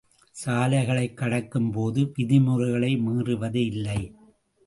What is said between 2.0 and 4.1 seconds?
விதிமுறைகளை மீறுவது இல்லை.